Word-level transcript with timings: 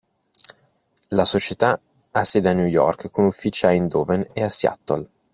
La 1.09 1.25
società 1.25 1.79
ha 2.09 2.23
sede 2.23 2.49
a 2.49 2.53
New 2.53 2.65
York 2.65 3.11
con 3.11 3.25
uffici 3.25 3.67
a 3.67 3.71
Eindhoven 3.71 4.25
e 4.33 4.49
Seattle. 4.49 5.07